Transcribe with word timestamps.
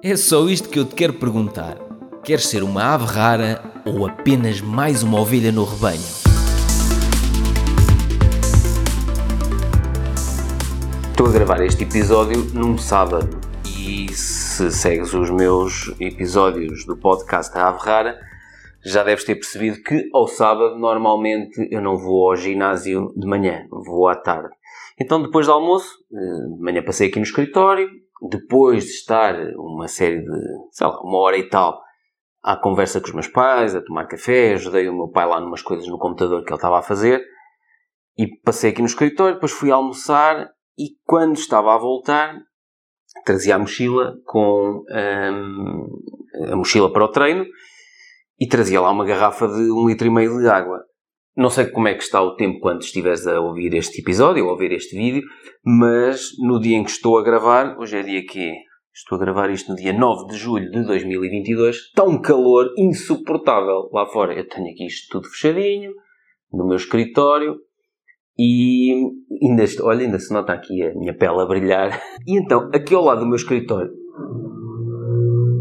É 0.00 0.14
só 0.14 0.46
isto 0.48 0.68
que 0.68 0.78
eu 0.78 0.84
te 0.84 0.94
quero 0.94 1.14
perguntar. 1.14 1.76
Queres 2.22 2.46
ser 2.46 2.62
uma 2.62 2.94
ave 2.94 3.04
rara 3.04 3.60
ou 3.84 4.06
apenas 4.06 4.60
mais 4.60 5.02
uma 5.02 5.20
ovelha 5.20 5.50
no 5.50 5.64
rebanho? 5.64 6.00
Estou 11.10 11.26
a 11.26 11.32
gravar 11.32 11.60
este 11.64 11.82
episódio 11.82 12.44
num 12.54 12.78
sábado 12.78 13.40
e 13.66 14.06
se 14.12 14.70
segues 14.70 15.12
os 15.14 15.30
meus 15.30 15.92
episódios 15.98 16.86
do 16.86 16.96
podcast 16.96 17.58
A 17.58 17.66
Ave 17.66 17.80
Rara, 17.80 18.20
já 18.84 19.02
deves 19.02 19.24
ter 19.24 19.34
percebido 19.34 19.82
que 19.82 20.08
ao 20.14 20.28
sábado 20.28 20.78
normalmente 20.78 21.66
eu 21.72 21.82
não 21.82 21.96
vou 21.96 22.30
ao 22.30 22.36
ginásio 22.36 23.12
de 23.16 23.26
manhã, 23.26 23.66
vou 23.68 24.06
à 24.06 24.14
tarde. 24.14 24.54
Então 25.00 25.20
depois 25.20 25.46
do 25.46 25.52
almoço, 25.52 25.90
eh, 26.12 26.56
de 26.56 26.62
manhã 26.62 26.84
passei 26.84 27.08
aqui 27.08 27.18
no 27.18 27.24
escritório, 27.24 27.88
depois 28.30 28.84
de 28.84 28.90
estar 28.90 29.34
uma 29.56 29.88
série 29.88 30.20
de, 30.20 30.40
sei 30.72 30.86
lá, 30.86 31.00
uma 31.02 31.18
hora 31.18 31.38
e 31.38 31.48
tal, 31.48 31.80
à 32.42 32.56
conversa 32.56 33.00
com 33.00 33.06
os 33.06 33.14
meus 33.14 33.28
pais, 33.28 33.74
a 33.74 33.82
tomar 33.82 34.06
café, 34.06 34.54
ajudei 34.54 34.88
o 34.88 34.96
meu 34.96 35.08
pai 35.08 35.26
lá 35.26 35.40
numas 35.40 35.62
coisas 35.62 35.86
no 35.88 35.98
computador 35.98 36.42
que 36.42 36.50
ele 36.50 36.56
estava 36.56 36.78
a 36.78 36.82
fazer, 36.82 37.22
e 38.16 38.26
passei 38.40 38.70
aqui 38.70 38.80
no 38.80 38.86
escritório, 38.86 39.34
depois 39.34 39.52
fui 39.52 39.70
almoçar, 39.70 40.48
e 40.78 40.90
quando 41.04 41.36
estava 41.36 41.74
a 41.74 41.78
voltar, 41.78 42.36
trazia 43.24 43.56
a 43.56 43.58
mochila 43.58 44.14
com 44.24 44.84
hum, 44.90 45.88
a 46.50 46.56
mochila 46.56 46.92
para 46.92 47.04
o 47.04 47.08
treino, 47.08 47.46
e 48.40 48.46
trazia 48.46 48.80
lá 48.80 48.90
uma 48.90 49.04
garrafa 49.04 49.46
de 49.48 49.70
um 49.70 49.88
litro 49.88 50.06
e 50.06 50.10
meio 50.10 50.38
de 50.38 50.48
água. 50.48 50.84
Não 51.38 51.50
sei 51.50 51.66
como 51.66 51.86
é 51.86 51.94
que 51.94 52.02
está 52.02 52.20
o 52.20 52.34
tempo 52.34 52.58
quando 52.58 52.82
estiveres 52.82 53.24
a 53.24 53.40
ouvir 53.40 53.72
este 53.72 54.00
episódio 54.00 54.42
ou 54.42 54.50
a 54.50 54.52
ouvir 54.54 54.72
este 54.72 54.96
vídeo, 54.96 55.22
mas 55.64 56.36
no 56.40 56.58
dia 56.58 56.76
em 56.76 56.82
que 56.82 56.90
estou 56.90 57.16
a 57.16 57.22
gravar, 57.22 57.78
hoje 57.78 57.96
é 57.96 58.02
dia 58.02 58.26
que 58.26 58.52
Estou 58.92 59.14
a 59.14 59.20
gravar 59.20 59.48
isto 59.48 59.70
no 59.70 59.76
dia 59.76 59.92
9 59.92 60.26
de 60.26 60.36
julho 60.36 60.68
de 60.72 60.82
2022. 60.82 61.76
Está 61.76 62.02
um 62.02 62.20
calor 62.20 62.66
insuportável 62.76 63.88
lá 63.92 64.04
fora. 64.06 64.34
Eu 64.34 64.48
tenho 64.48 64.72
aqui 64.72 64.86
isto 64.86 65.06
tudo 65.12 65.28
fechadinho, 65.28 65.92
no 66.52 66.66
meu 66.66 66.76
escritório, 66.76 67.54
e 68.36 68.92
ainda, 69.40 69.64
olha, 69.82 70.04
ainda 70.04 70.18
se 70.18 70.34
nota 70.34 70.52
aqui 70.52 70.82
a 70.82 70.92
minha 70.94 71.16
pele 71.16 71.40
a 71.40 71.46
brilhar. 71.46 72.02
E 72.26 72.36
então, 72.36 72.68
aqui 72.74 72.92
ao 72.92 73.04
lado 73.04 73.20
do 73.20 73.26
meu 73.26 73.36
escritório, 73.36 73.92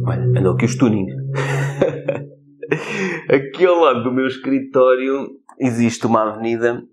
olha, 0.07 0.23
andou 0.39 0.53
aqui 0.53 0.65
o 0.65 0.77
tuning. 0.79 1.05
aqui 3.29 3.67
ao 3.67 3.79
lado 3.79 4.03
do 4.03 4.11
meu 4.11 4.25
escritório 4.25 5.37
existe 5.59 6.05
uma 6.05 6.29
avenida 6.29 6.83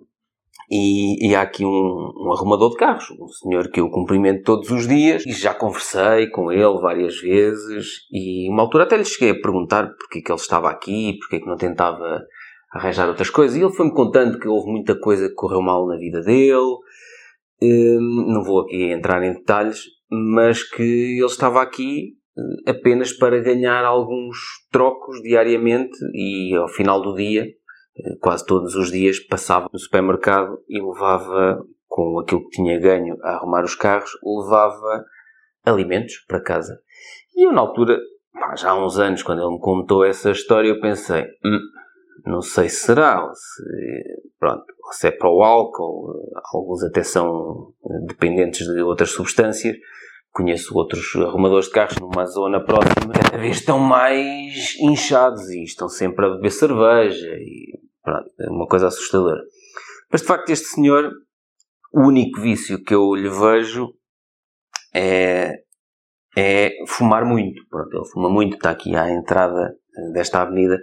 e, 0.71 1.29
e, 1.29 1.35
há 1.35 1.43
aqui 1.43 1.65
um, 1.65 1.69
um, 1.69 2.33
arrumador 2.33 2.71
de 2.71 2.77
carros, 2.77 3.11
um 3.21 3.29
senhor 3.29 3.71
que 3.71 3.81
eu 3.81 3.91
cumprimento 3.91 4.45
todos 4.45 4.71
os 4.71 4.89
dias 4.89 5.25
e 5.27 5.33
já 5.33 5.53
conversei 5.53 6.29
com 6.31 6.51
ele 6.51 6.81
várias 6.81 7.21
vezes 7.21 8.07
e 8.11 8.49
uma 8.49 8.63
altura 8.63 8.85
até 8.85 8.97
lhe 8.97 9.05
cheguei 9.05 9.31
a 9.31 9.41
perguntar 9.41 9.91
porque 9.99 10.23
que 10.23 10.33
ele 10.33 10.41
estava 10.41 10.71
aqui, 10.71 11.19
porque 11.19 11.41
que 11.41 11.47
não 11.47 11.57
tentava 11.57 12.23
arranjar 12.73 13.09
outras 13.09 13.29
coisas 13.29 13.57
e 13.57 13.61
ele 13.61 13.73
foi-me 13.73 13.93
contando 13.93 14.39
que 14.39 14.49
houve 14.49 14.71
muita 14.71 14.99
coisa 14.99 15.29
que 15.29 15.35
correu 15.35 15.61
mal 15.61 15.87
na 15.87 15.97
vida 15.97 16.23
dele, 16.23 16.77
hum, 17.63 18.33
não 18.33 18.43
vou 18.43 18.63
aqui 18.63 18.91
entrar 18.91 19.23
em 19.23 19.35
detalhes, 19.35 19.83
mas 20.11 20.63
que 20.63 21.19
ele 21.19 21.27
estava 21.27 21.61
aqui 21.61 22.15
eh, 22.67 22.71
apenas 22.71 23.13
para 23.13 23.39
ganhar 23.41 23.85
alguns 23.85 24.39
trocos 24.73 25.21
diariamente 25.23 25.97
e 26.15 26.55
ao 26.55 26.69
final 26.69 27.03
do 27.03 27.15
dia 27.15 27.47
quase 28.21 28.45
todos 28.45 28.75
os 28.75 28.91
dias 28.91 29.21
passava 29.21 29.69
no 29.73 29.79
supermercado 29.79 30.59
e 30.69 30.81
levava, 30.81 31.65
com 31.87 32.19
aquilo 32.19 32.45
que 32.45 32.57
tinha 32.57 32.79
ganho 32.81 33.17
a 33.23 33.37
arrumar 33.37 33.65
os 33.65 33.75
carros, 33.75 34.11
levava 34.23 35.05
alimentos 35.65 36.25
para 36.27 36.43
casa. 36.43 36.79
E 37.37 37.47
eu, 37.47 37.53
na 37.53 37.61
altura, 37.61 37.99
já 38.57 38.71
há 38.71 38.85
uns 38.85 38.99
anos, 38.99 39.23
quando 39.23 39.43
ele 39.43 39.55
me 39.55 39.61
contou 39.61 40.05
essa 40.05 40.31
história, 40.31 40.69
eu 40.69 40.81
pensei, 40.81 41.25
hum, 41.45 41.61
não 42.27 42.41
sei 42.41 42.69
se 42.69 42.87
será, 42.87 43.31
se, 43.33 43.63
pronto, 44.39 44.65
se 44.93 45.09
é 45.09 45.11
para 45.11 45.31
o 45.31 45.43
álcool, 45.43 46.13
alguns 46.53 46.83
até 46.83 47.03
são 47.03 47.73
dependentes 48.07 48.67
de 48.67 48.83
outras 48.83 49.11
substâncias. 49.11 49.77
Conheço 50.33 50.77
outros 50.77 51.15
arrumadores 51.15 51.67
de 51.67 51.73
carros 51.73 51.97
numa 52.01 52.27
zona 52.27 52.59
próxima, 52.65 53.13
cada 53.13 53.39
vez 53.39 53.59
estão 53.59 53.79
mais 53.79 54.75
inchados 54.81 55.49
e 55.51 55.63
estão 55.63 55.89
sempre 55.89 56.27
a 56.27 56.31
beber 56.31 56.51
cerveja 56.51 57.31
e 57.37 57.85
Pronto, 58.05 58.31
é 58.39 58.51
uma 58.51 58.67
coisa 58.67 58.89
assustadora. 58.89 59.41
Mas 60.13 60.21
de 60.21 60.27
facto, 60.27 60.51
este 60.51 60.67
senhor, 60.67 61.11
o 61.93 62.03
único 62.07 62.41
vício 62.41 62.85
que 62.85 62.95
eu 62.95 63.15
lhe 63.15 63.31
vejo 63.31 63.95
é, 64.95 65.63
é 66.37 66.71
fumar 66.87 67.25
muito. 67.25 67.67
Pronto, 67.69 67.97
ele 67.97 68.11
fuma 68.13 68.29
muito, 68.29 68.57
está 68.57 68.71
aqui 68.71 68.95
à 68.95 69.11
entrada 69.11 69.75
desta 70.13 70.43
avenida 70.43 70.79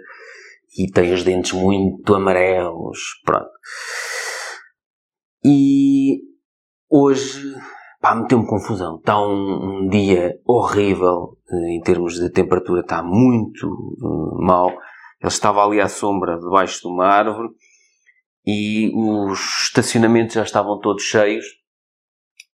e 0.76 0.90
tem 0.90 1.12
os 1.12 1.22
dentes 1.22 1.52
muito 1.52 2.14
amarelos. 2.14 2.98
Pronto. 3.24 3.50
E 5.44 6.20
hoje, 6.90 7.54
pá, 8.00 8.14
meteu-me 8.14 8.46
confusão. 8.46 8.96
Está 8.96 9.20
um, 9.20 9.84
um, 9.84 9.88
dia 9.88 10.38
horrível 10.44 11.38
em 11.70 11.80
termos 11.80 12.14
de 12.14 12.30
temperatura, 12.30 12.80
está 12.80 13.02
muito 13.02 13.66
uh, 13.68 14.44
mal. 14.44 14.70
Ele 15.22 15.28
estava 15.28 15.64
ali 15.64 15.80
à 15.80 15.88
sombra, 15.88 16.36
debaixo 16.36 16.80
de 16.80 16.88
uma 16.88 17.06
árvore, 17.06 17.48
e 18.44 18.90
os 18.92 19.38
estacionamentos 19.62 20.34
já 20.34 20.42
estavam 20.42 20.80
todos 20.80 21.04
cheios, 21.04 21.44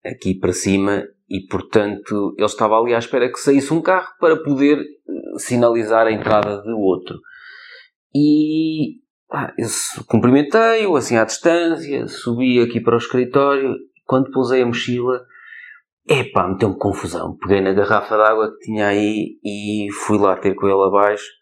aqui 0.04 0.34
para 0.34 0.52
cima, 0.52 1.02
e 1.30 1.46
portanto 1.46 2.34
ele 2.36 2.46
estava 2.46 2.78
ali 2.78 2.94
à 2.94 2.98
espera 2.98 3.32
que 3.32 3.40
saísse 3.40 3.72
um 3.72 3.80
carro 3.80 4.08
para 4.20 4.36
poder 4.42 4.78
eh, 4.78 5.38
sinalizar 5.38 6.06
a 6.06 6.12
entrada 6.12 6.62
de 6.62 6.72
outro. 6.72 7.18
E 8.14 8.98
ah, 9.32 9.52
eu 9.56 9.66
cumprimentei-o 10.06 10.94
assim 10.94 11.16
à 11.16 11.24
distância, 11.24 12.06
subi 12.06 12.60
aqui 12.60 12.80
para 12.80 12.96
o 12.96 12.98
escritório, 12.98 13.74
quando 14.04 14.30
pousei 14.30 14.60
a 14.60 14.66
mochila, 14.66 15.24
epá, 16.06 16.46
meteu-me 16.48 16.78
confusão. 16.78 17.34
Peguei 17.38 17.62
na 17.62 17.72
garrafa 17.72 18.14
de 18.14 18.22
água 18.22 18.50
que 18.52 18.66
tinha 18.66 18.88
aí 18.88 19.38
e 19.42 19.88
fui 20.04 20.18
lá 20.18 20.36
ter 20.36 20.54
com 20.54 20.66
ele 20.66 20.82
abaixo 20.82 21.37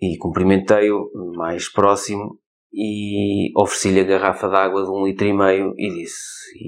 e 0.00 0.16
cumprimentei-o 0.18 1.10
mais 1.36 1.68
próximo 1.68 2.38
e 2.72 3.50
ofereci-lhe 3.56 4.00
a 4.00 4.04
garrafa 4.04 4.48
de 4.48 4.56
água 4.56 4.84
de 4.84 4.90
um 4.90 5.06
litro 5.06 5.26
e 5.26 5.32
meio 5.32 5.72
e 5.78 5.88
disse, 5.88 6.20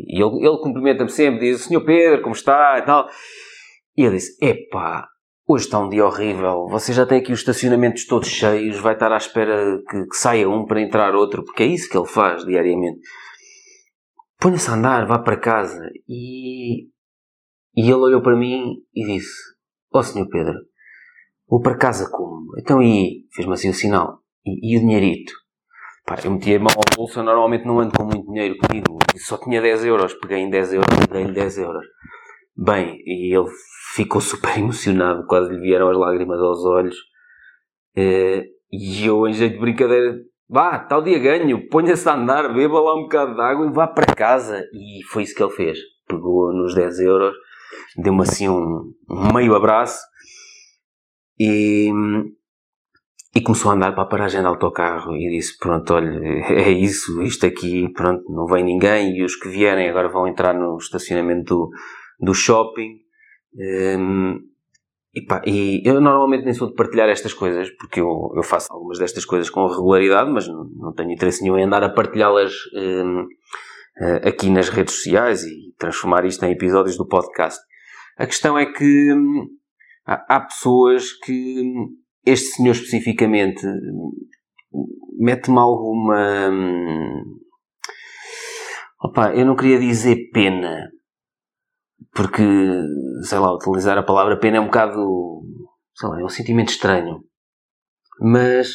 e 0.06 0.22
ele, 0.22 0.46
ele 0.46 0.58
cumprimenta-me 0.62 1.10
sempre, 1.10 1.40
diz, 1.40 1.62
Senhor 1.62 1.84
Pedro, 1.84 2.22
como 2.22 2.34
está 2.34 2.78
e 2.78 2.82
tal, 2.82 3.08
e 3.96 4.04
ele 4.04 4.16
disse, 4.16 4.42
epá, 4.42 5.06
hoje 5.46 5.64
está 5.64 5.78
um 5.78 5.88
dia 5.88 6.06
horrível, 6.06 6.66
você 6.68 6.92
já 6.92 7.04
tem 7.04 7.18
aqui 7.18 7.32
os 7.32 7.40
estacionamentos 7.40 8.06
todos 8.06 8.28
cheios, 8.28 8.78
vai 8.78 8.94
estar 8.94 9.12
à 9.12 9.16
espera 9.16 9.82
que, 9.88 10.06
que 10.06 10.16
saia 10.16 10.48
um 10.48 10.64
para 10.64 10.80
entrar 10.80 11.14
outro, 11.14 11.44
porque 11.44 11.62
é 11.62 11.66
isso 11.66 11.90
que 11.90 11.98
ele 11.98 12.06
faz 12.06 12.44
diariamente. 12.44 13.00
Ponha-se 14.40 14.70
a 14.70 14.74
andar, 14.74 15.06
vá 15.06 15.18
para 15.18 15.36
casa. 15.36 15.90
E, 16.08 16.84
e 17.74 17.82
ele 17.82 17.94
olhou 17.94 18.22
para 18.22 18.36
mim 18.36 18.76
e 18.94 19.04
disse, 19.04 19.34
ó 19.92 19.98
oh, 19.98 20.02
Senhor 20.02 20.28
Pedro, 20.28 20.54
Vou 21.48 21.62
para 21.62 21.78
casa 21.78 22.10
como? 22.10 22.52
Então 22.58 22.82
e 22.82 23.26
fez-me 23.34 23.54
assim 23.54 23.70
o 23.70 23.74
sinal. 23.74 24.20
E, 24.44 24.74
e, 24.74 24.76
o 24.76 24.80
dinheirito? 24.80 25.32
Pá, 26.04 26.16
eu 26.22 26.30
meti 26.30 26.54
a 26.54 26.58
mão 26.58 26.68
ao 26.76 26.96
bolso, 26.96 27.18
eu 27.18 27.24
normalmente 27.24 27.64
não 27.64 27.80
ando 27.80 27.96
com 27.96 28.04
muito 28.04 28.26
dinheiro 28.26 28.56
comigo. 28.58 28.98
Só 29.16 29.38
tinha 29.38 29.60
10 29.60 29.86
euros. 29.86 30.14
Peguei 30.14 30.38
em 30.38 30.50
10 30.50 30.74
euros 30.74 30.88
dei-lhe 31.10 31.32
10 31.32 31.58
euros. 31.58 31.86
Bem, 32.56 32.98
e 33.06 33.34
ele 33.34 33.48
ficou 33.94 34.20
super 34.20 34.56
emocionado, 34.58 35.26
quase 35.26 35.50
lhe 35.50 35.60
vieram 35.60 35.88
as 35.88 35.96
lágrimas 35.96 36.40
aos 36.40 36.64
olhos. 36.64 36.96
Eh, 37.96 38.44
e 38.70 39.06
eu, 39.06 39.26
em 39.26 39.32
jeito 39.32 39.54
de 39.54 39.60
brincadeira, 39.60 40.18
vá, 40.48 40.78
tal 40.78 41.02
dia 41.02 41.18
ganho, 41.18 41.68
ponha-se 41.68 42.08
a 42.08 42.14
andar, 42.14 42.52
beba 42.52 42.80
lá 42.80 42.94
um 42.94 43.02
bocado 43.02 43.34
de 43.34 43.40
água 43.40 43.66
e 43.66 43.72
vá 43.72 43.86
para 43.86 44.14
casa. 44.14 44.64
E 44.72 45.02
foi 45.04 45.22
isso 45.22 45.34
que 45.34 45.42
ele 45.42 45.52
fez. 45.52 45.78
Pegou 46.06 46.52
nos 46.52 46.74
10 46.74 47.00
euros, 47.00 47.34
deu-me 47.96 48.22
assim 48.22 48.48
um 48.48 48.92
meio 49.32 49.54
abraço 49.54 49.98
e, 51.38 51.90
e 53.34 53.40
começou 53.40 53.70
a 53.70 53.74
andar 53.74 53.92
para 53.92 54.02
a 54.02 54.08
paragem 54.08 54.40
de 54.40 54.46
autocarro 54.46 55.16
e 55.16 55.30
disse: 55.30 55.56
Pronto, 55.58 55.94
olha, 55.94 56.18
é 56.52 56.70
isso, 56.70 57.22
isto 57.22 57.46
aqui, 57.46 57.88
pronto, 57.92 58.24
não 58.30 58.46
vem 58.46 58.64
ninguém 58.64 59.16
e 59.16 59.24
os 59.24 59.36
que 59.36 59.48
vierem 59.48 59.88
agora 59.88 60.08
vão 60.08 60.26
entrar 60.26 60.54
no 60.54 60.76
estacionamento 60.76 61.54
do, 61.54 61.70
do 62.20 62.34
shopping. 62.34 63.00
Um, 63.54 64.40
e, 65.14 65.22
pá, 65.22 65.42
e, 65.46 65.82
eu 65.84 66.00
normalmente 66.00 66.44
nem 66.44 66.54
sou 66.54 66.68
de 66.68 66.74
partilhar 66.74 67.08
estas 67.08 67.32
coisas 67.32 67.70
porque 67.70 68.00
eu, 68.00 68.32
eu 68.36 68.42
faço 68.42 68.68
algumas 68.70 68.98
destas 68.98 69.24
coisas 69.24 69.48
com 69.50 69.66
regularidade, 69.66 70.30
mas 70.30 70.46
não, 70.46 70.92
tenho 70.94 71.12
interesse 71.12 71.42
nenhum 71.42 71.58
em 71.58 71.64
andar 71.64 71.82
a 71.82 71.88
partilhá-las 71.88 72.52
um, 72.74 73.26
eh, 74.00 74.28
aqui 74.28 74.50
nas 74.50 74.68
redes 74.68 74.94
sociais 74.94 75.42
e 75.44 75.74
transformar 75.78 76.24
isto 76.24 76.44
em 76.44 76.52
episódios 76.52 76.96
do 76.96 77.06
podcast. 77.06 77.60
A 78.16 78.26
questão 78.26 78.56
é 78.58 78.66
que 78.66 79.12
hum, 79.12 79.48
há, 80.08 80.40
pessoas 80.40 81.12
que 81.12 81.72
este 82.24 82.56
senhor 82.56 82.72
especificamente 82.72 83.66
mete-me 85.18 85.58
alguma. 85.58 86.50
Opa, 89.00 89.34
eu 89.34 89.46
não 89.46 89.54
queria 89.54 89.78
dizer 89.78 90.30
pena, 90.32 90.90
porque, 92.12 92.42
sei 93.22 93.38
lá, 93.38 93.54
utilizar 93.54 93.96
a 93.96 94.02
palavra 94.02 94.38
pena 94.38 94.56
é 94.56 94.60
um 94.60 94.66
bocado, 94.66 95.42
sei 95.94 96.08
lá, 96.08 96.20
é 96.20 96.24
um 96.24 96.28
sentimento 96.28 96.70
estranho. 96.70 97.22
Mas, 98.20 98.72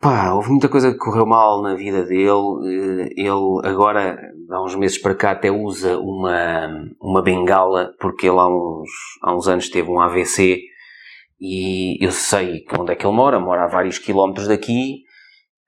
pá, 0.00 0.32
houve 0.32 0.50
muita 0.50 0.68
coisa 0.68 0.90
que 0.90 0.98
correu 0.98 1.26
mal 1.26 1.62
na 1.62 1.74
vida 1.74 2.04
dele. 2.04 2.30
Eh, 2.64 3.08
ele 3.16 3.60
agora, 3.64 4.18
há 4.50 4.62
uns 4.64 4.74
meses 4.74 4.98
para 4.98 5.14
cá, 5.14 5.32
até 5.32 5.50
usa 5.50 5.98
uma, 5.98 6.88
uma 7.00 7.22
bengala, 7.22 7.94
porque 8.00 8.26
ele 8.26 8.38
há 8.38 8.48
uns, 8.48 8.90
há 9.22 9.34
uns 9.34 9.46
anos 9.46 9.68
teve 9.68 9.90
um 9.90 10.00
AVC 10.00 10.62
e 11.40 12.04
eu 12.04 12.10
sei 12.12 12.64
onde 12.78 12.92
é 12.92 12.96
que 12.96 13.06
ele 13.06 13.14
mora, 13.14 13.38
mora 13.38 13.64
a 13.64 13.68
vários 13.68 13.98
quilómetros 13.98 14.48
daqui. 14.48 15.04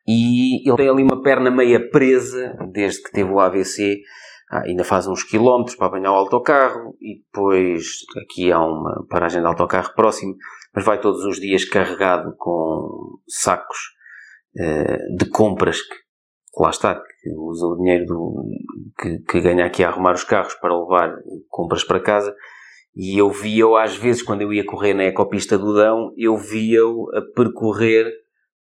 E 0.06 0.68
ele 0.68 0.76
tem 0.76 0.88
ali 0.88 1.02
uma 1.02 1.22
perna 1.22 1.50
meia 1.50 1.78
presa 1.90 2.56
desde 2.72 3.02
que 3.02 3.12
teve 3.12 3.30
o 3.30 3.38
AVC 3.38 4.00
ah, 4.50 4.62
ainda 4.66 4.84
faz 4.84 5.06
uns 5.06 5.22
quilómetros 5.22 5.76
para 5.76 5.86
apanhar 5.86 6.12
o 6.12 6.16
autocarro 6.16 6.94
e 7.00 7.22
depois 7.22 8.04
aqui 8.20 8.50
há 8.50 8.60
uma 8.60 9.06
paragem 9.08 9.40
de 9.40 9.46
autocarro 9.46 9.94
próximo, 9.94 10.34
mas 10.74 10.84
vai 10.84 11.00
todos 11.00 11.24
os 11.24 11.40
dias 11.40 11.64
carregado 11.64 12.34
com 12.36 13.18
sacos 13.28 13.78
uh, 14.56 15.16
de 15.16 15.28
compras 15.30 15.80
que, 15.80 15.94
lá 16.58 16.70
está, 16.70 16.94
que 16.94 17.30
usa 17.30 17.66
o 17.66 17.76
dinheiro 17.76 18.06
do, 18.06 18.44
que, 19.00 19.18
que 19.20 19.40
ganha 19.40 19.66
aqui 19.66 19.84
a 19.84 19.88
arrumar 19.88 20.14
os 20.14 20.24
carros 20.24 20.54
para 20.54 20.78
levar 20.78 21.14
compras 21.48 21.84
para 21.84 22.00
casa. 22.00 22.34
E 22.94 23.18
eu 23.18 23.30
via-o 23.30 23.76
às 23.76 23.96
vezes, 23.96 24.22
quando 24.22 24.42
eu 24.42 24.52
ia 24.52 24.64
correr 24.64 24.94
na 24.94 25.04
ecopista 25.04 25.56
do 25.56 25.74
Dão, 25.74 26.12
eu 26.16 26.36
via-o 26.36 27.08
a 27.14 27.22
percorrer 27.34 28.12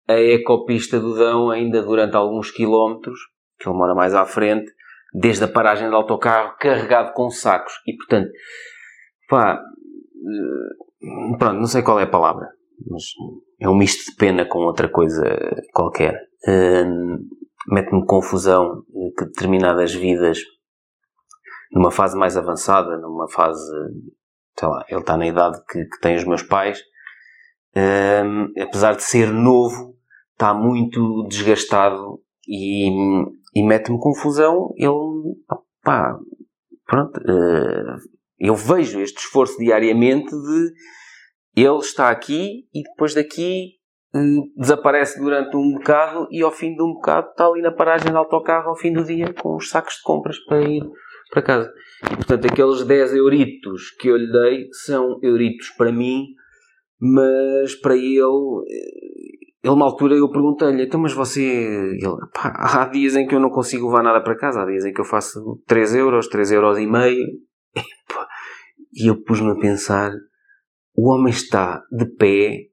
a 0.06 0.18
ecopista 0.18 1.00
do 1.00 1.14
Dão 1.14 1.50
ainda 1.50 1.82
durante 1.82 2.16
alguns 2.16 2.50
quilómetros, 2.50 3.18
que 3.58 3.68
ele 3.68 3.76
mora 3.76 3.94
mais 3.94 4.14
à 4.14 4.24
frente, 4.24 4.70
desde 5.12 5.44
a 5.44 5.48
paragem 5.48 5.88
do 5.88 5.96
autocarro, 5.96 6.56
carregado 6.58 7.12
com 7.12 7.30
sacos. 7.30 7.72
E, 7.86 7.96
portanto, 7.96 8.30
pá, 9.28 9.60
eh, 9.60 11.36
pronto, 11.38 11.58
não 11.58 11.66
sei 11.66 11.82
qual 11.82 12.00
é 12.00 12.04
a 12.04 12.10
palavra, 12.10 12.48
mas 12.86 13.02
é 13.60 13.68
um 13.68 13.76
misto 13.76 14.10
de 14.10 14.16
pena 14.16 14.46
com 14.46 14.60
outra 14.60 14.88
coisa 14.88 15.24
qualquer. 15.72 16.14
Uh, 16.46 17.38
Mete-me 17.70 18.06
confusão 18.06 18.82
que 19.18 19.26
determinadas 19.26 19.92
vidas, 19.92 20.38
numa 21.70 21.90
fase 21.90 22.16
mais 22.16 22.34
avançada, 22.34 22.96
numa 22.96 23.28
fase, 23.28 23.60
sei 24.58 24.68
lá, 24.68 24.84
ele 24.88 25.00
está 25.00 25.18
na 25.18 25.26
idade 25.26 25.58
que, 25.70 25.84
que 25.84 26.00
tem 26.00 26.16
os 26.16 26.24
meus 26.24 26.42
pais, 26.42 26.80
uh, 27.76 28.62
apesar 28.62 28.96
de 28.96 29.02
ser 29.02 29.30
novo, 29.30 29.94
está 30.32 30.54
muito 30.54 31.26
desgastado 31.28 32.22
e 32.46 32.90
e 33.54 33.62
mete-me 33.62 33.98
confusão, 33.98 34.72
ele, 34.76 35.34
pá, 35.82 36.16
pronto, 36.86 37.18
uh, 37.18 37.96
eu 38.38 38.54
vejo 38.54 39.00
este 39.00 39.18
esforço 39.18 39.58
diariamente 39.58 40.30
de 40.30 40.72
ele 41.64 41.78
está 41.78 42.10
aqui 42.10 42.66
e 42.74 42.82
depois 42.82 43.14
daqui 43.14 43.74
uh, 44.14 44.60
desaparece 44.60 45.20
durante 45.20 45.56
um 45.56 45.74
bocado 45.74 46.28
e 46.30 46.42
ao 46.42 46.50
fim 46.50 46.74
de 46.74 46.82
um 46.82 46.94
bocado 46.94 47.28
está 47.30 47.46
ali 47.46 47.62
na 47.62 47.72
paragem 47.72 48.10
de 48.10 48.16
autocarro 48.16 48.70
ao 48.70 48.76
fim 48.76 48.92
do 48.92 49.04
dia 49.04 49.32
com 49.32 49.56
os 49.56 49.70
sacos 49.70 49.94
de 49.94 50.02
compras 50.02 50.38
para 50.40 50.60
ir 50.62 50.82
para 51.30 51.42
casa. 51.42 51.72
E 52.04 52.16
portanto 52.16 52.46
aqueles 52.46 52.84
10 52.84 53.14
euritos 53.14 53.90
que 53.98 54.08
eu 54.08 54.16
lhe 54.16 54.30
dei 54.30 54.68
são 54.84 55.18
euritos 55.22 55.70
para 55.70 55.92
mim, 55.92 56.26
mas 57.00 57.74
para 57.74 57.96
ele 57.96 58.64
ele, 59.62 59.74
uma 59.74 59.86
altura, 59.86 60.14
eu 60.14 60.30
perguntei-lhe, 60.30 60.84
então, 60.84 61.00
mas 61.00 61.12
você. 61.12 61.42
Ele, 61.42 62.16
pá, 62.32 62.52
há 62.56 62.86
dias 62.86 63.16
em 63.16 63.26
que 63.26 63.34
eu 63.34 63.40
não 63.40 63.50
consigo 63.50 63.88
levar 63.88 64.04
nada 64.04 64.22
para 64.22 64.36
casa, 64.36 64.62
há 64.62 64.66
dias 64.66 64.84
em 64.84 64.92
que 64.92 65.00
eu 65.00 65.04
faço 65.04 65.60
3 65.66 65.96
euros, 65.96 66.28
3 66.28 66.52
euros 66.52 66.78
e 66.78 66.86
meio. 66.86 67.26
E 68.90 69.06
eu 69.06 69.22
pus-me 69.22 69.50
a 69.50 69.54
pensar: 69.54 70.10
o 71.00 71.10
homem 71.10 71.30
está 71.30 71.86
de 71.92 72.06
pé 72.06 72.70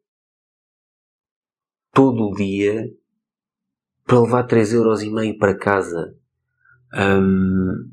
todo 1.93 2.27
o 2.27 2.33
dia 2.33 2.89
para 4.03 4.19
levar 4.19 4.47
3 4.47 4.73
euros 4.73 5.03
e 5.03 5.11
meio 5.11 5.37
para 5.37 5.55
casa. 5.55 6.17
Hum, 6.91 7.87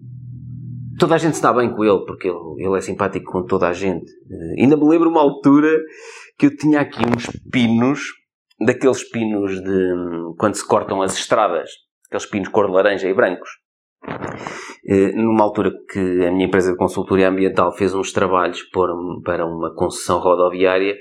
toda 0.99 1.17
a 1.17 1.19
gente 1.19 1.34
está 1.34 1.52
bem 1.52 1.70
com 1.70 1.84
ele, 1.84 2.06
porque 2.06 2.29
ele, 2.29 2.64
ele 2.64 2.79
é 2.79 2.81
simpático 2.81 3.31
com 3.31 3.44
toda 3.44 3.69
a 3.69 3.75
gente. 3.75 4.11
Uh, 4.11 4.58
ainda 4.58 4.75
me 4.75 4.88
lembro 4.88 5.11
uma 5.11 5.20
altura 5.20 5.69
que 6.38 6.46
eu 6.46 6.56
tinha 6.56 6.81
aqui 6.81 7.05
uns 7.05 7.26
pinos 7.50 8.00
daqueles 8.58 9.05
pinos 9.11 9.62
de 9.62 10.34
quando 10.38 10.55
se 10.55 10.67
cortam 10.67 11.02
as 11.02 11.14
estradas, 11.14 11.69
aqueles 12.06 12.25
pinos 12.25 12.49
cor 12.49 12.69
de 12.69 12.73
laranja 12.73 13.06
e 13.06 13.12
brancos. 13.12 13.50
Eh, 14.84 15.12
numa 15.12 15.44
altura 15.44 15.72
que 15.90 16.26
a 16.26 16.31
minha 16.31 16.46
empresa 16.46 16.72
de 16.72 16.78
consultoria 16.78 17.28
ambiental 17.28 17.72
fez 17.72 17.94
uns 17.94 18.12
trabalhos 18.12 18.62
para 19.22 19.46
uma 19.46 19.75
concessão 19.75 20.19
rodoviária, 20.19 20.96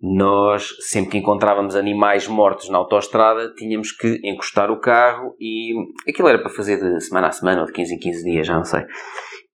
nós, 0.00 0.68
sempre 0.80 1.12
que 1.12 1.18
encontrávamos 1.18 1.74
animais 1.74 2.28
mortos 2.28 2.68
na 2.68 2.76
autoestrada, 2.76 3.54
tínhamos 3.54 3.90
que 3.90 4.20
encostar 4.22 4.70
o 4.70 4.78
carro 4.78 5.34
e 5.40 5.72
aquilo 6.06 6.28
era 6.28 6.38
para 6.38 6.50
fazer 6.50 6.76
de 6.76 7.00
semana 7.00 7.28
a 7.28 7.32
semana 7.32 7.62
ou 7.62 7.66
de 7.66 7.72
15 7.72 7.94
em 7.94 7.98
15 7.98 8.24
dias, 8.24 8.46
já 8.46 8.54
não 8.54 8.64
sei. 8.64 8.82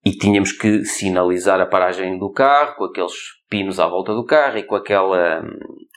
E 0.05 0.11
tínhamos 0.11 0.51
que 0.51 0.85
sinalizar 0.85 1.61
a 1.61 1.67
paragem 1.67 2.19
do 2.19 2.33
carro 2.33 2.75
com 2.77 2.85
aqueles 2.85 3.15
pinos 3.49 3.79
à 3.79 3.87
volta 3.87 4.13
do 4.13 4.25
carro 4.25 4.59
e 4.59 4.65
com 4.65 4.75
aquela 4.75 5.41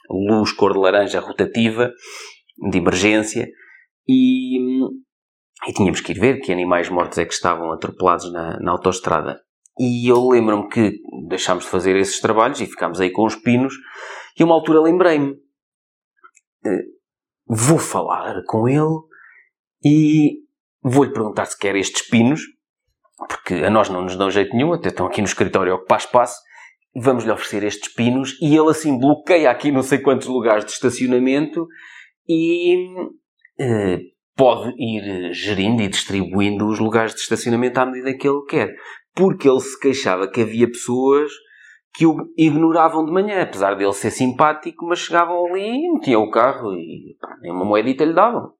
luz 0.08 0.52
cor 0.52 0.72
de 0.72 0.78
laranja 0.78 1.18
rotativa 1.18 1.90
de 2.70 2.78
emergência 2.78 3.48
e, 4.06 4.58
e 5.66 5.72
tínhamos 5.72 6.00
que 6.00 6.12
ir 6.12 6.20
ver 6.20 6.40
que 6.40 6.52
animais 6.52 6.88
mortos 6.88 7.18
é 7.18 7.24
que 7.24 7.32
estavam 7.32 7.72
atropelados 7.72 8.30
na, 8.32 8.58
na 8.60 8.72
autoestrada. 8.72 9.40
E 9.78 10.08
eu 10.08 10.28
lembro-me 10.28 10.68
que 10.68 11.00
deixámos 11.28 11.64
de 11.64 11.70
fazer 11.70 11.96
esses 11.96 12.20
trabalhos 12.20 12.60
e 12.60 12.66
ficámos 12.66 13.00
aí 13.00 13.10
com 13.10 13.24
os 13.24 13.34
pinos 13.34 13.74
e 14.38 14.42
a 14.42 14.46
uma 14.46 14.54
altura 14.54 14.80
lembrei-me 14.80 15.34
eh, 16.64 16.82
vou 17.46 17.78
falar 17.78 18.42
com 18.46 18.68
ele 18.68 19.00
e 19.84 20.38
vou-lhe 20.82 21.12
perguntar 21.12 21.46
se 21.46 21.58
quer 21.58 21.74
estes 21.74 22.02
pinos 22.08 22.40
porque 23.28 23.54
a 23.54 23.70
nós 23.70 23.88
não 23.88 24.02
nos 24.02 24.16
dão 24.16 24.30
jeito 24.30 24.54
nenhum, 24.54 24.72
até 24.72 24.88
estão 24.88 25.06
aqui 25.06 25.20
no 25.20 25.26
escritório 25.26 25.72
a 25.72 25.76
ocupar 25.76 25.98
espaço 25.98 26.40
vamos-lhe 26.94 27.32
oferecer 27.32 27.64
estes 27.64 27.92
pinos 27.92 28.38
e 28.40 28.56
ele 28.56 28.70
assim 28.70 28.96
bloqueia 28.96 29.50
aqui 29.50 29.72
não 29.72 29.82
sei 29.82 29.98
quantos 29.98 30.28
lugares 30.28 30.64
de 30.64 30.70
estacionamento 30.70 31.66
e 32.28 32.76
eh, 33.58 33.98
pode 34.36 34.74
ir 34.78 35.32
gerindo 35.32 35.82
e 35.82 35.88
distribuindo 35.88 36.66
os 36.66 36.78
lugares 36.78 37.14
de 37.14 37.20
estacionamento 37.20 37.78
à 37.78 37.86
medida 37.86 38.16
que 38.16 38.28
ele 38.28 38.44
quer. 38.48 38.74
Porque 39.14 39.48
ele 39.48 39.60
se 39.60 39.78
queixava 39.78 40.28
que 40.28 40.40
havia 40.40 40.66
pessoas 40.66 41.30
que 41.94 42.04
o 42.04 42.16
ignoravam 42.36 43.04
de 43.04 43.12
manhã, 43.12 43.42
apesar 43.42 43.76
dele 43.76 43.92
ser 43.92 44.10
simpático, 44.10 44.84
mas 44.84 44.98
chegavam 44.98 45.46
ali 45.46 45.86
e 45.86 45.92
metiam 45.92 46.22
o 46.22 46.30
carro 46.30 46.72
e 46.74 47.16
pá, 47.20 47.36
nem 47.40 47.52
uma 47.52 47.64
moedita 47.64 48.04
lhe 48.04 48.12
davam. 48.12 48.52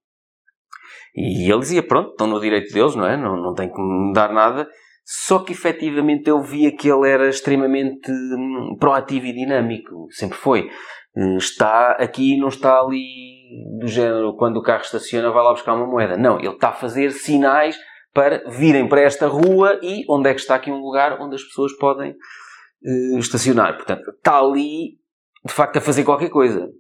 E 1.15 1.51
ele 1.51 1.61
dizia, 1.61 1.83
pronto, 1.83 2.11
estão 2.11 2.27
no 2.27 2.41
direito 2.41 2.73
deles, 2.73 2.95
não 2.95 3.07
é? 3.07 3.17
Não, 3.17 3.37
não 3.37 3.55
tem 3.55 3.71
que 3.71 3.81
me 3.81 4.13
dar 4.13 4.33
nada. 4.33 4.69
Só 5.05 5.41
que 5.41 5.53
efetivamente 5.53 6.29
eu 6.29 6.43
via 6.43 6.75
que 6.75 6.89
ele 6.89 7.09
era 7.09 7.29
extremamente 7.29 8.11
hum, 8.11 8.77
proativo 8.79 9.27
e 9.27 9.35
dinâmico. 9.35 10.07
Sempre 10.11 10.39
foi. 10.39 10.71
Eh, 11.17 11.37
está 11.37 11.93
aqui, 11.93 12.39
não 12.39 12.49
está 12.49 12.81
ali 12.81 13.35
do 13.79 13.87
género, 13.87 14.35
quando 14.37 14.57
o 14.57 14.63
carro 14.63 14.83
estaciona, 14.83 15.31
vai 15.31 15.45
lá 15.45 15.53
buscar 15.53 15.75
uma 15.75 15.87
moeda. 15.87 16.17
Não, 16.17 16.39
ele 16.39 16.49
está 16.49 16.71
a 16.71 16.73
fazer 16.73 17.11
sinais 17.11 17.77
para 18.13 18.49
virem 18.49 18.89
para 18.89 19.03
esta 19.03 19.27
rua 19.27 19.79
e 19.83 20.05
onde 20.09 20.31
é 20.31 20.35
que 20.35 20.41
está 20.41 20.55
aqui 20.55 20.71
um 20.71 20.81
lugar 20.81 21.21
onde 21.21 21.35
as 21.35 21.43
pessoas 21.43 21.73
podem 21.77 22.13
uh, 22.13 23.19
estacionar. 23.19 23.77
Portanto, 23.77 24.11
está 24.11 24.39
ali, 24.39 24.99
de 25.45 25.53
facto, 25.53 25.77
a 25.77 25.81
fazer 25.81 26.05
qualquer 26.05 26.31
coisa. 26.31 26.71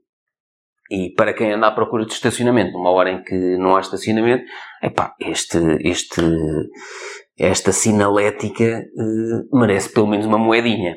E 0.90 1.12
para 1.14 1.32
quem 1.32 1.52
anda 1.52 1.66
à 1.66 1.72
procura 1.72 2.04
de 2.04 2.12
estacionamento, 2.12 2.72
numa 2.72 2.90
hora 2.90 3.10
em 3.10 3.22
que 3.22 3.56
não 3.56 3.74
há 3.74 3.80
estacionamento, 3.80 4.44
epá, 4.82 5.14
este, 5.18 5.58
este, 5.80 6.20
esta 7.38 7.72
sinalética 7.72 8.84
uh, 8.96 9.58
merece 9.58 9.92
pelo 9.92 10.06
menos 10.06 10.26
uma 10.26 10.38
moedinha. 10.38 10.96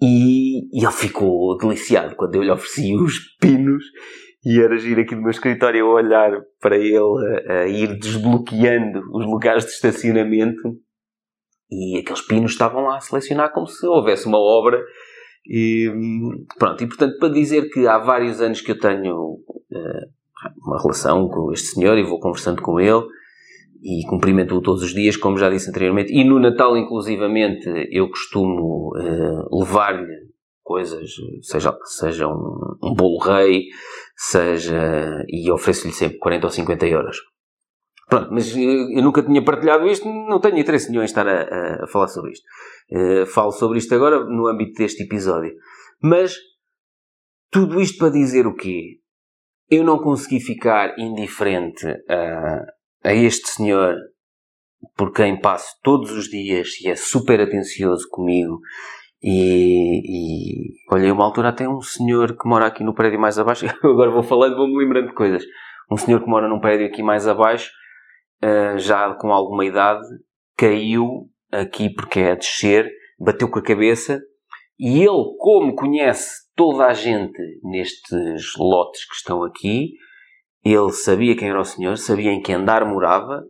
E, 0.00 0.78
e, 0.78 0.84
ele 0.84 0.92
ficou 0.92 1.56
deliciado 1.56 2.16
quando 2.16 2.34
eu 2.34 2.42
lhe 2.42 2.50
ofereci 2.50 2.94
os 3.00 3.18
pinos 3.40 3.82
e 4.44 4.60
era 4.60 4.76
giro 4.78 5.00
aqui 5.00 5.14
no 5.14 5.22
meu 5.22 5.30
escritório 5.30 5.86
a 5.86 5.94
olhar 5.94 6.30
para 6.60 6.76
ele 6.76 6.98
a, 7.48 7.52
a, 7.52 7.66
ir 7.66 7.98
desbloqueando 7.98 9.00
os 9.12 9.26
lugares 9.26 9.64
de 9.64 9.72
estacionamento 9.72 10.78
e 11.70 11.98
aqueles 11.98 12.20
pinos 12.20 12.52
estavam 12.52 12.84
lá 12.84 12.96
a 12.96 13.00
selecionar 13.00 13.52
como 13.52 13.66
se 13.66 13.86
houvesse 13.86 14.26
uma 14.26 14.38
obra 14.38 14.80
e 15.48 15.90
pronto, 16.58 16.84
e 16.84 16.86
portanto 16.86 17.18
para 17.18 17.32
dizer 17.32 17.70
que 17.70 17.86
há 17.86 17.98
vários 17.98 18.40
anos 18.40 18.60
que 18.60 18.70
eu 18.70 18.78
tenho 18.78 19.14
uh, 19.14 20.06
uma 20.64 20.80
relação 20.80 21.28
com 21.28 21.52
este 21.52 21.68
senhor 21.68 21.96
e 21.96 22.04
vou 22.04 22.20
conversando 22.20 22.60
com 22.62 22.78
ele 22.78 23.02
e 23.86 24.04
cumprimento-o 24.08 24.60
todos 24.60 24.82
os 24.82 24.92
dias, 24.92 25.16
como 25.16 25.38
já 25.38 25.48
disse 25.48 25.70
anteriormente. 25.70 26.12
E 26.12 26.24
no 26.24 26.40
Natal, 26.40 26.76
inclusivamente, 26.76 27.68
eu 27.92 28.08
costumo 28.08 28.90
uh, 28.96 29.58
levar-lhe 29.60 30.26
coisas, 30.64 31.08
seja, 31.42 31.72
seja 31.84 32.26
um, 32.26 32.76
um 32.82 32.94
bolo 32.94 33.18
rei, 33.18 33.66
seja. 34.16 35.24
e 35.28 35.48
ofereço-lhe 35.52 35.92
sempre 35.92 36.18
40 36.18 36.46
ou 36.48 36.50
50 36.50 36.86
euros. 36.88 37.18
Pronto, 38.08 38.28
mas 38.32 38.56
eu 38.56 39.02
nunca 39.02 39.22
tinha 39.22 39.44
partilhado 39.44 39.86
isto, 39.86 40.08
não 40.08 40.40
tenho 40.40 40.58
interesse 40.58 40.90
nenhum 40.90 41.02
em 41.02 41.06
estar 41.06 41.26
a, 41.26 41.84
a 41.84 41.86
falar 41.86 42.08
sobre 42.08 42.32
isto. 42.32 42.44
Uh, 42.90 43.24
falo 43.26 43.52
sobre 43.52 43.78
isto 43.78 43.94
agora 43.94 44.24
no 44.24 44.48
âmbito 44.48 44.78
deste 44.78 45.04
episódio. 45.04 45.54
Mas 46.02 46.34
tudo 47.52 47.80
isto 47.80 47.98
para 47.98 48.10
dizer 48.10 48.48
o 48.48 48.54
quê? 48.54 48.98
Eu 49.70 49.84
não 49.84 49.98
consegui 49.98 50.40
ficar 50.40 50.98
indiferente 50.98 51.86
a, 52.08 52.64
a 53.06 53.14
este 53.14 53.48
senhor 53.50 53.96
por 54.96 55.12
quem 55.12 55.40
passo 55.40 55.76
todos 55.82 56.10
os 56.10 56.28
dias 56.28 56.80
e 56.80 56.88
é 56.88 56.96
super 56.96 57.40
atencioso 57.40 58.08
comigo. 58.10 58.58
E, 59.22 60.02
e 60.04 60.72
olha, 60.92 61.14
uma 61.14 61.24
altura 61.24 61.50
até 61.50 61.68
um 61.68 61.80
senhor 61.80 62.36
que 62.36 62.48
mora 62.48 62.66
aqui 62.66 62.82
no 62.82 62.94
prédio 62.94 63.20
mais 63.20 63.38
abaixo, 63.38 63.64
agora 63.82 64.10
vou 64.10 64.24
falando, 64.24 64.56
vou-me 64.56 64.76
lembrando 64.76 65.08
de 65.08 65.14
coisas. 65.14 65.44
Um 65.90 65.96
senhor 65.96 66.20
que 66.20 66.28
mora 66.28 66.48
num 66.48 66.60
prédio 66.60 66.86
aqui 66.86 67.02
mais 67.02 67.28
abaixo, 67.28 67.70
uh, 68.42 68.76
já 68.76 69.14
com 69.14 69.32
alguma 69.32 69.64
idade, 69.64 70.04
caiu 70.56 71.30
aqui 71.52 71.88
porque 71.88 72.20
é 72.20 72.32
a 72.32 72.34
descer, 72.34 72.90
bateu 73.20 73.48
com 73.48 73.60
a 73.60 73.62
cabeça 73.62 74.20
e 74.78 74.98
ele, 74.98 75.36
como 75.38 75.76
conhece 75.76 76.44
toda 76.56 76.86
a 76.86 76.92
gente 76.92 77.40
nestes 77.62 78.56
lotes 78.58 79.08
que 79.08 79.14
estão 79.14 79.44
aqui, 79.44 79.92
ele 80.72 80.92
sabia 80.92 81.36
quem 81.36 81.48
era 81.48 81.60
o 81.60 81.64
senhor, 81.64 81.96
sabia 81.96 82.32
em 82.32 82.40
que 82.40 82.52
andar 82.52 82.84
morava, 82.84 83.44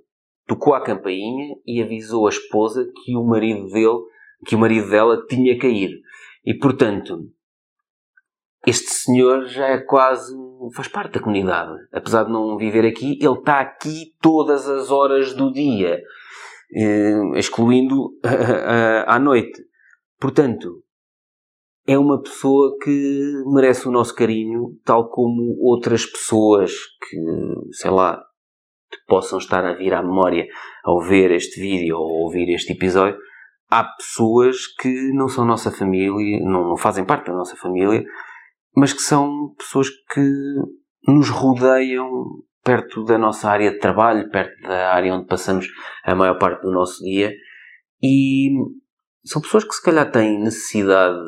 tocou 0.46 0.74
a 0.74 0.82
campainha 0.82 1.56
e 1.66 1.82
avisou 1.82 2.26
a 2.26 2.30
esposa 2.30 2.90
que 3.04 3.16
o 3.16 3.24
marido 3.24 3.68
dele, 3.68 4.00
que 4.46 4.54
o 4.54 4.58
marido 4.58 4.90
dela 4.90 5.24
tinha 5.26 5.58
caído. 5.58 5.94
E 6.44 6.54
portanto, 6.54 7.30
este 8.66 8.90
senhor 8.90 9.46
já 9.46 9.66
é 9.68 9.78
quase 9.78 10.34
faz 10.74 10.88
parte 10.88 11.14
da 11.14 11.20
comunidade. 11.20 11.72
Apesar 11.92 12.24
de 12.24 12.32
não 12.32 12.56
viver 12.56 12.86
aqui, 12.86 13.18
ele 13.20 13.38
está 13.38 13.60
aqui 13.60 14.14
todas 14.20 14.68
as 14.68 14.90
horas 14.90 15.34
do 15.34 15.52
dia, 15.52 16.00
eh, 16.74 17.38
excluindo 17.38 18.10
à 19.06 19.18
noite. 19.18 19.62
Portanto, 20.18 20.82
é 21.86 21.96
uma 21.98 22.20
pessoa 22.20 22.76
que 22.82 23.32
merece 23.46 23.88
o 23.88 23.92
nosso 23.92 24.14
carinho, 24.14 24.76
tal 24.84 25.08
como 25.08 25.56
outras 25.60 26.04
pessoas 26.04 26.72
que, 27.08 27.16
sei 27.72 27.90
lá, 27.90 28.20
possam 29.06 29.38
estar 29.38 29.64
a 29.64 29.74
vir 29.74 29.94
à 29.94 30.02
memória 30.02 30.46
ao 30.84 31.00
ver 31.00 31.30
este 31.30 31.60
vídeo 31.60 31.96
ou 31.96 32.24
ouvir 32.24 32.52
este 32.52 32.72
episódio. 32.72 33.18
Há 33.70 33.84
pessoas 33.84 34.66
que 34.66 35.12
não 35.12 35.28
são 35.28 35.44
nossa 35.44 35.70
família, 35.70 36.40
não 36.40 36.76
fazem 36.76 37.04
parte 37.04 37.26
da 37.26 37.34
nossa 37.34 37.56
família, 37.56 38.04
mas 38.74 38.92
que 38.92 39.02
são 39.02 39.54
pessoas 39.56 39.88
que 40.12 40.20
nos 41.06 41.28
rodeiam 41.28 42.10
perto 42.64 43.04
da 43.04 43.16
nossa 43.16 43.48
área 43.48 43.70
de 43.70 43.78
trabalho, 43.78 44.28
perto 44.28 44.60
da 44.62 44.92
área 44.92 45.14
onde 45.14 45.26
passamos 45.26 45.66
a 46.04 46.14
maior 46.16 46.36
parte 46.36 46.62
do 46.62 46.72
nosso 46.72 47.02
dia 47.04 47.32
e 48.02 48.50
são 49.26 49.42
pessoas 49.42 49.64
que 49.64 49.74
se 49.74 49.82
calhar 49.82 50.10
têm 50.10 50.38
necessidade 50.38 51.18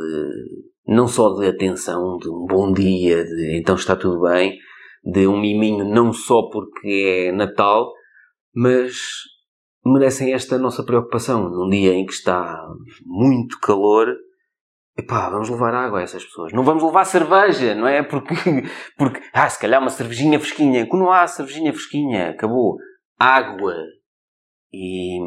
não 0.86 1.06
só 1.06 1.34
de 1.34 1.46
atenção, 1.46 2.16
de 2.16 2.30
um 2.30 2.46
bom 2.46 2.72
dia, 2.72 3.22
de 3.24 3.58
então 3.58 3.74
está 3.74 3.94
tudo 3.94 4.22
bem, 4.22 4.56
de 5.04 5.26
um 5.26 5.38
miminho 5.38 5.84
não 5.84 6.12
só 6.12 6.48
porque 6.48 7.26
é 7.28 7.32
Natal, 7.32 7.92
mas 8.54 8.96
merecem 9.84 10.32
esta 10.32 10.58
nossa 10.58 10.82
preocupação. 10.82 11.50
Num 11.50 11.68
dia 11.68 11.92
em 11.92 12.06
que 12.06 12.12
está 12.12 12.56
muito 13.04 13.58
calor, 13.60 14.16
Epá, 14.98 15.30
vamos 15.30 15.48
levar 15.48 15.72
água 15.74 16.00
a 16.00 16.02
essas 16.02 16.24
pessoas. 16.24 16.52
Não 16.52 16.64
vamos 16.64 16.82
levar 16.82 17.04
cerveja, 17.04 17.72
não 17.72 17.86
é? 17.86 18.02
Porque, 18.02 18.34
porque 18.98 19.20
ah, 19.32 19.48
se 19.48 19.60
calhar 19.60 19.80
uma 19.80 19.90
cervejinha 19.90 20.40
fresquinha. 20.40 20.88
Quando 20.88 21.02
não 21.02 21.12
há 21.12 21.24
cervejinha 21.28 21.72
fresquinha, 21.72 22.30
acabou. 22.30 22.78
Água. 23.16 23.74
E 24.72 25.20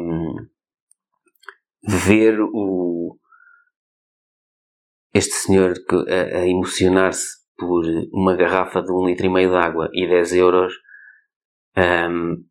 ver 1.82 2.38
o, 2.40 3.18
este 5.14 5.34
senhor 5.34 5.74
a, 6.08 6.38
a 6.38 6.48
emocionar-se 6.48 7.42
por 7.56 7.84
uma 8.12 8.34
garrafa 8.34 8.82
de 8.82 8.92
um 8.92 9.06
litro 9.06 9.26
e 9.26 9.28
meio 9.28 9.50
de 9.50 9.56
água 9.56 9.88
e 9.92 10.06
10 10.06 10.34
euros, 10.34 10.72
um, 11.76 12.44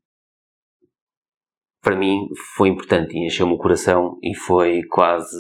para 1.82 1.96
mim 1.96 2.28
foi 2.56 2.70
importante 2.70 3.16
e 3.16 3.26
encheu-me 3.26 3.54
o 3.54 3.58
coração 3.58 4.18
e 4.22 4.36
foi 4.36 4.84
quase, 4.90 5.38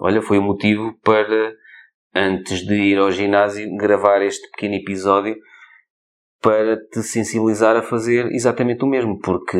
olha, 0.00 0.20
foi 0.20 0.38
o 0.38 0.42
motivo 0.42 0.98
para, 1.02 1.54
antes 2.14 2.66
de 2.66 2.74
ir 2.74 2.98
ao 2.98 3.10
ginásio, 3.10 3.74
gravar 3.76 4.22
este 4.22 4.50
pequeno 4.50 4.74
episódio 4.74 5.36
para 6.40 6.76
te 6.76 7.02
sensibilizar 7.02 7.76
a 7.76 7.82
fazer 7.82 8.26
exatamente 8.32 8.84
o 8.84 8.88
mesmo, 8.88 9.18
porque 9.20 9.56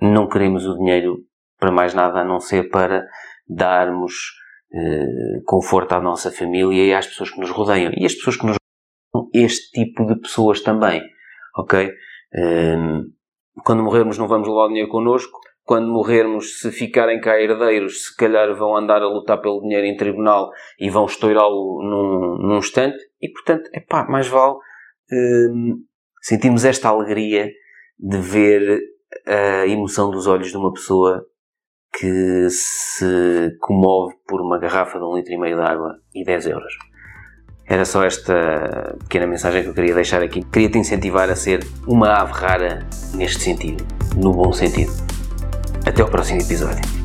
não 0.00 0.28
queremos 0.28 0.66
o 0.66 0.76
dinheiro 0.76 1.18
para 1.58 1.70
mais 1.70 1.94
nada 1.94 2.20
a 2.20 2.24
não 2.24 2.40
ser 2.40 2.70
para 2.70 3.06
darmos 3.46 4.14
eh, 4.72 5.40
conforto 5.44 5.92
à 5.92 6.00
nossa 6.00 6.30
família 6.30 6.86
e 6.86 6.94
às 6.94 7.06
pessoas 7.06 7.30
que 7.30 7.40
nos 7.40 7.50
rodeiam. 7.50 7.92
E 7.96 8.06
as 8.06 8.14
pessoas 8.14 8.36
que 8.36 8.46
nos 8.46 8.56
rodeiam, 9.14 9.30
este 9.34 9.70
tipo 9.72 10.06
de 10.06 10.18
pessoas 10.20 10.60
também, 10.62 11.02
ok? 11.56 11.90
Um, 12.34 13.10
quando 13.64 13.82
morrermos 13.82 14.16
não 14.16 14.28
vamos 14.28 14.48
levar 14.48 14.66
o 14.66 14.68
dinheiro 14.68 14.88
connosco. 14.88 15.38
Quando 15.62 15.92
morrermos, 15.92 16.60
se 16.60 16.72
ficarem 16.72 17.20
cá 17.20 17.40
herdeiros, 17.40 18.06
se 18.06 18.16
calhar 18.16 18.52
vão 18.56 18.76
andar 18.76 19.02
a 19.02 19.08
lutar 19.08 19.40
pelo 19.40 19.60
dinheiro 19.60 19.86
em 19.86 19.96
tribunal 19.96 20.50
e 20.78 20.90
vão 20.90 21.04
estourá-lo 21.04 21.80
num, 21.82 22.48
num 22.48 22.58
instante. 22.58 22.98
E, 23.20 23.28
portanto, 23.28 23.68
é 23.72 23.80
pá, 23.80 24.04
mais 24.08 24.26
vale 24.26 24.54
hum, 25.12 25.84
sentirmos 26.22 26.64
esta 26.64 26.88
alegria 26.88 27.50
de 27.98 28.18
ver 28.18 28.80
a 29.26 29.66
emoção 29.66 30.10
dos 30.10 30.26
olhos 30.26 30.48
de 30.48 30.56
uma 30.56 30.72
pessoa 30.72 31.24
que 31.92 32.48
se 32.50 33.56
comove 33.60 34.14
por 34.26 34.40
uma 34.40 34.58
garrafa 34.58 34.98
de 34.98 35.04
um 35.04 35.16
litro 35.16 35.32
e 35.32 35.38
meio 35.38 35.56
de 35.56 35.62
água 35.62 35.96
e 36.14 36.24
10 36.24 36.46
euros. 36.46 36.72
Era 37.66 37.84
só 37.84 38.04
esta 38.04 38.96
pequena 39.00 39.26
mensagem 39.26 39.62
que 39.62 39.68
eu 39.68 39.74
queria 39.74 39.94
deixar 39.94 40.22
aqui. 40.22 40.42
Queria 40.44 40.70
te 40.70 40.78
incentivar 40.78 41.30
a 41.30 41.36
ser 41.36 41.64
uma 41.86 42.08
ave 42.14 42.32
rara 42.32 42.86
neste 43.14 43.42
sentido, 43.42 43.84
no 44.16 44.32
bom 44.32 44.52
sentido. 44.52 44.92
Até 45.86 46.02
o 46.02 46.08
próximo 46.08 46.40
episódio. 46.40 46.99